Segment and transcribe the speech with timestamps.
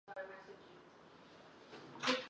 [0.01, 0.53] 与其相反的是多
[2.01, 2.15] 语主义。